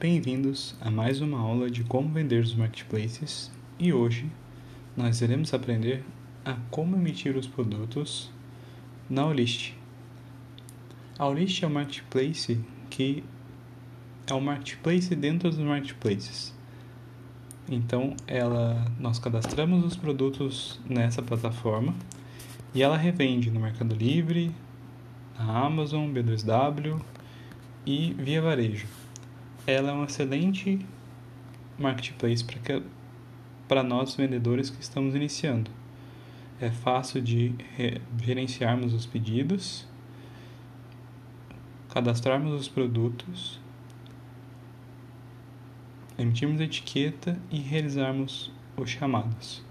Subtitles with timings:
[0.00, 3.50] Bem-vindos a mais uma aula de como vender os marketplaces
[3.80, 4.30] e hoje
[4.96, 6.04] nós iremos aprender
[6.44, 8.30] a como emitir os produtos
[9.10, 9.74] na Olist.
[11.18, 13.24] A Olist é um marketplace que
[14.28, 16.54] é um marketplace dentro dos marketplaces.
[17.68, 21.92] Então, ela nós cadastramos os produtos nessa plataforma
[22.72, 24.54] e ela revende no Mercado Livre,
[25.36, 27.00] na Amazon, B2W
[27.84, 28.86] e via varejo
[29.70, 30.78] ela é um excelente
[31.78, 32.42] marketplace
[33.68, 35.70] para nós vendedores que estamos iniciando.
[36.58, 37.54] É fácil de
[38.24, 39.86] gerenciarmos os pedidos,
[41.90, 43.60] cadastrarmos os produtos,
[46.18, 49.62] emitirmos a etiqueta e realizarmos os chamados.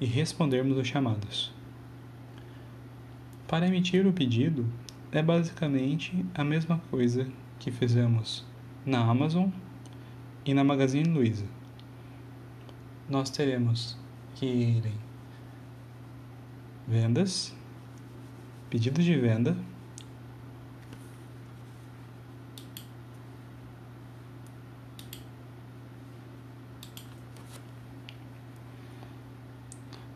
[0.00, 1.52] E respondermos os chamados.
[3.48, 4.64] Para emitir o pedido,
[5.10, 7.26] é basicamente a mesma coisa
[7.62, 8.44] que fizemos
[8.84, 9.48] na Amazon
[10.44, 11.46] e na Magazine Luiza.
[13.08, 13.96] Nós teremos
[14.34, 14.98] que ir em
[16.88, 17.54] vendas,
[18.68, 19.56] pedidos de venda,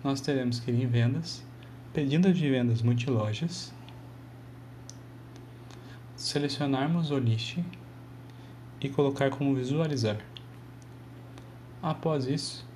[0.02, 1.44] nós teremos que ir em vendas,
[1.94, 3.72] pedidos de vendas multilojas,
[6.36, 7.58] selecionarmos o list
[8.78, 10.18] e colocar como visualizar.
[11.82, 12.68] Após isso,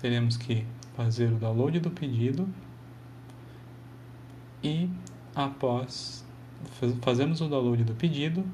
[0.00, 2.48] teremos que fazer o download do pedido
[4.62, 4.88] e
[5.34, 6.24] após
[7.00, 8.44] fazemos o download do pedido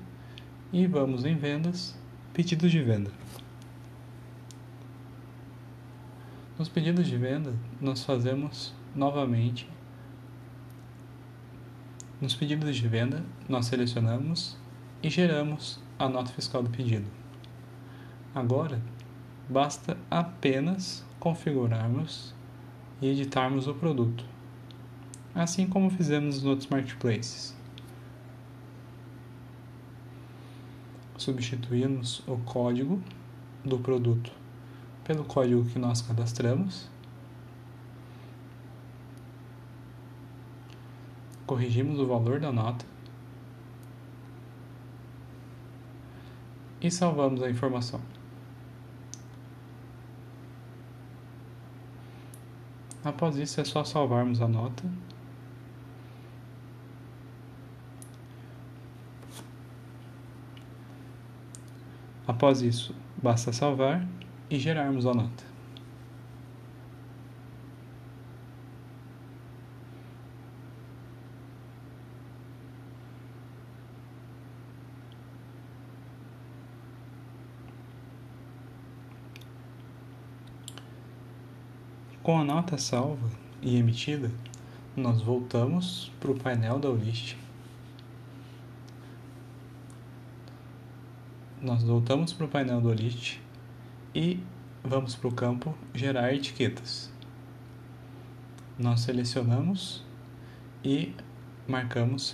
[0.72, 1.94] e vamos em vendas,
[2.32, 3.12] pedidos de venda.
[6.58, 9.68] Nos pedidos de venda, nós fazemos novamente
[12.20, 14.56] nos pedidos de venda, nós selecionamos
[15.02, 17.06] e geramos a nota fiscal do pedido.
[18.34, 18.80] Agora,
[19.48, 22.34] basta apenas configurarmos
[23.00, 24.24] e editarmos o produto,
[25.34, 27.56] assim como fizemos nos outros marketplaces.
[31.16, 33.00] Substituímos o código
[33.64, 34.32] do produto
[35.04, 36.88] pelo código que nós cadastramos
[41.48, 42.84] corrigimos o valor da nota
[46.78, 48.00] e salvamos a informação.
[53.02, 54.84] Após isso, é só salvarmos a nota.
[62.26, 64.06] Após isso, basta salvar
[64.50, 65.47] e gerarmos a nota.
[82.28, 83.30] Com a nota salva
[83.62, 84.30] e emitida,
[84.94, 87.38] nós voltamos para o painel da Olist.
[91.58, 93.38] Nós voltamos para o painel da Olist
[94.14, 94.40] e
[94.84, 97.10] vamos para o campo Gerar etiquetas.
[98.78, 100.04] Nós selecionamos
[100.84, 101.14] e
[101.66, 102.30] marcamos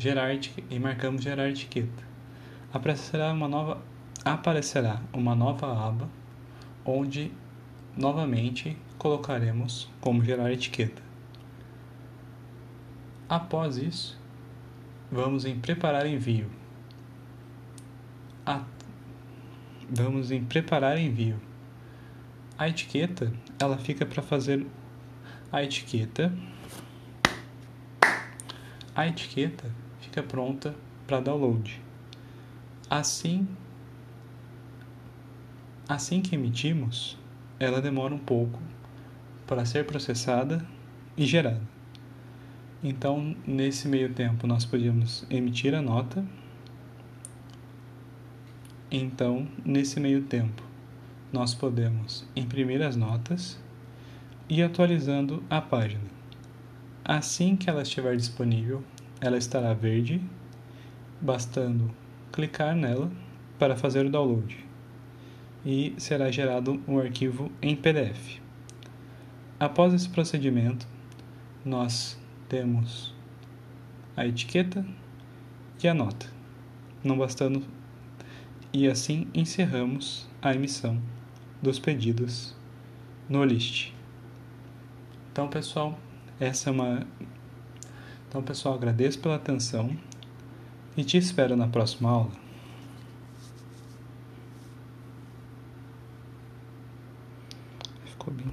[0.00, 0.34] gerar
[0.68, 2.02] e marcamos gerar etiqueta.
[2.74, 3.80] Aparecerá uma nova
[4.24, 6.08] aparecerá uma nova aba
[6.84, 7.30] onde
[7.96, 11.00] novamente colocaremos como gerar etiqueta.
[13.28, 14.20] Após isso,
[15.12, 16.50] vamos em preparar envio.
[18.44, 18.64] A...
[19.88, 21.40] Vamos em preparar envio.
[22.58, 24.66] A etiqueta, ela fica para fazer
[25.52, 26.36] a etiqueta.
[28.92, 30.74] A etiqueta fica pronta
[31.06, 31.80] para download.
[32.90, 33.46] Assim,
[35.88, 37.16] assim que emitimos,
[37.60, 38.58] ela demora um pouco
[39.46, 40.66] para ser processada
[41.16, 41.62] e gerada.
[42.82, 46.24] Então, nesse meio tempo, nós podíamos emitir a nota.
[48.90, 50.62] Então, nesse meio tempo,
[51.32, 53.58] nós podemos imprimir as notas
[54.48, 56.04] e atualizando a página.
[57.04, 58.82] Assim que ela estiver disponível,
[59.20, 60.20] ela estará verde,
[61.20, 61.90] bastando
[62.32, 63.10] clicar nela
[63.58, 64.64] para fazer o download
[65.64, 68.45] e será gerado um arquivo em PDF.
[69.58, 70.86] Após esse procedimento,
[71.64, 73.14] nós temos
[74.14, 74.84] a etiqueta
[75.82, 76.26] e a nota,
[77.02, 77.62] não bastando,
[78.70, 81.00] e assim encerramos a emissão
[81.62, 82.54] dos pedidos
[83.28, 83.92] no list.
[85.32, 85.98] Então, pessoal,
[86.38, 87.06] essa é uma.
[88.28, 89.96] Então, pessoal, agradeço pela atenção
[90.96, 92.45] e te espero na próxima aula.